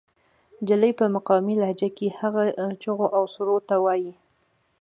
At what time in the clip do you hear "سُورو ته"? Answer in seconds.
3.33-3.75